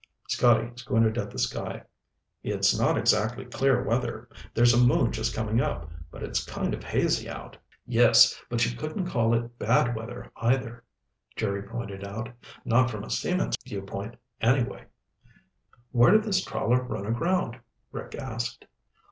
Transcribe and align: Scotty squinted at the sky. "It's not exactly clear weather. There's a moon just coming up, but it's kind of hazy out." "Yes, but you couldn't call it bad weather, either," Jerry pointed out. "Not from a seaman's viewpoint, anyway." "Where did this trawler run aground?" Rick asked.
Scotty 0.27 0.71
squinted 0.77 1.19
at 1.19 1.29
the 1.29 1.37
sky. 1.37 1.83
"It's 2.41 2.75
not 2.75 2.97
exactly 2.97 3.45
clear 3.45 3.83
weather. 3.83 4.27
There's 4.55 4.73
a 4.73 4.83
moon 4.83 5.11
just 5.11 5.35
coming 5.35 5.61
up, 5.61 5.91
but 6.09 6.23
it's 6.23 6.43
kind 6.43 6.73
of 6.73 6.83
hazy 6.83 7.29
out." 7.29 7.55
"Yes, 7.85 8.41
but 8.49 8.65
you 8.65 8.75
couldn't 8.75 9.05
call 9.05 9.35
it 9.35 9.59
bad 9.59 9.95
weather, 9.95 10.31
either," 10.37 10.83
Jerry 11.35 11.61
pointed 11.61 12.03
out. 12.03 12.29
"Not 12.65 12.89
from 12.89 13.03
a 13.03 13.11
seaman's 13.11 13.57
viewpoint, 13.63 14.15
anyway." 14.41 14.85
"Where 15.91 16.09
did 16.13 16.23
this 16.23 16.43
trawler 16.43 16.81
run 16.81 17.05
aground?" 17.05 17.59
Rick 17.91 18.15
asked. 18.15 18.65